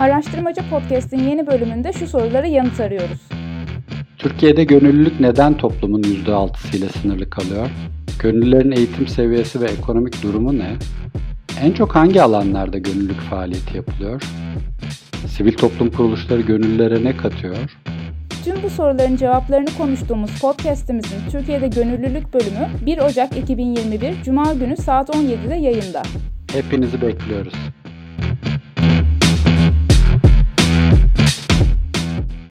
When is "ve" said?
9.60-9.64